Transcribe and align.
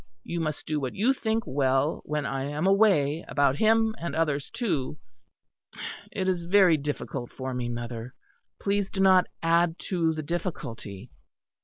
You 0.23 0.39
must 0.39 0.65
do 0.65 0.79
what 0.79 0.95
you 0.95 1.13
think 1.13 1.43
well 1.45 2.01
when 2.05 2.25
I 2.25 2.45
am 2.45 2.65
away, 2.65 3.23
about 3.27 3.57
him 3.57 3.93
and 3.99 4.15
others 4.15 4.49
too. 4.49 4.97
It 6.11 6.27
is 6.27 6.45
very 6.45 6.75
difficult 6.75 7.31
for 7.31 7.53
me, 7.53 7.69
mother; 7.69 8.15
please 8.59 8.89
do 8.89 8.99
not 8.99 9.27
add 9.43 9.77
to 9.89 10.11
the 10.15 10.23
difficulty." 10.23 11.11